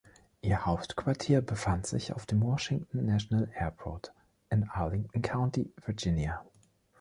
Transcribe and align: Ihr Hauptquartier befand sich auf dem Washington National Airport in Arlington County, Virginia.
Ihr 0.41 0.65
Hauptquartier 0.65 1.41
befand 1.43 1.85
sich 1.85 2.11
auf 2.11 2.25
dem 2.25 2.41
Washington 2.41 3.05
National 3.05 3.51
Airport 3.53 4.11
in 4.49 4.67
Arlington 4.67 5.21
County, 5.21 5.71
Virginia. 5.85 6.41